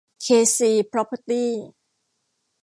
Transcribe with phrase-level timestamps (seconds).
[0.21, 0.25] เค
[0.55, 1.51] ซี พร็อพเพอร์ตี้